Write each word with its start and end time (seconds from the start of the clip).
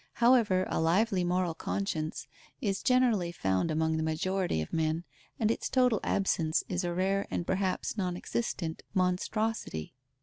However, 0.13 0.65
a 0.67 0.81
lively 0.81 1.23
moral 1.23 1.53
conscience 1.53 2.25
is 2.59 2.81
generally 2.81 3.31
found 3.31 3.69
among 3.69 3.97
the 3.97 4.01
majority 4.01 4.59
of 4.59 4.73
men, 4.73 5.03
and 5.39 5.51
its 5.51 5.69
total 5.69 5.99
absence 6.03 6.63
is 6.67 6.83
a 6.83 6.91
rare 6.91 7.27
and 7.29 7.45
perhaps 7.45 7.95
non 7.97 8.17
existent 8.17 8.81
monstrosity. 8.95 9.93